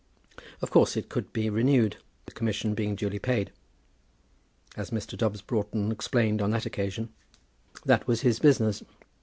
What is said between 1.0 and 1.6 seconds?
could be